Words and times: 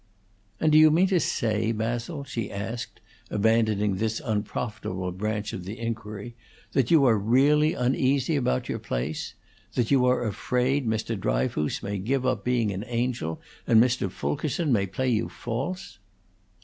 "And 0.59 0.71
do 0.71 0.79
you 0.79 0.89
mean 0.89 1.05
to 1.09 1.19
say, 1.19 1.71
Basil," 1.71 2.23
she 2.23 2.49
asked, 2.49 2.99
abandoning 3.29 3.97
this 3.97 4.19
unprofitable 4.25 5.11
branch 5.11 5.53
of 5.53 5.63
the 5.63 5.77
inquiry, 5.77 6.35
"that 6.71 6.89
you 6.89 7.05
are 7.05 7.15
really 7.19 7.75
uneasy 7.75 8.35
about 8.35 8.67
your 8.67 8.79
place? 8.79 9.35
that 9.75 9.91
you 9.91 10.07
are 10.07 10.25
afraid 10.25 10.87
Mr. 10.87 11.15
Dryfoos 11.15 11.83
may 11.83 11.99
give 11.99 12.25
up 12.25 12.43
being 12.43 12.71
an 12.71 12.83
Angel, 12.87 13.39
and 13.67 13.79
Mr. 13.79 14.09
Fulkerson 14.09 14.73
may 14.73 14.87
play 14.87 15.09
you 15.09 15.29
false?" 15.29 15.99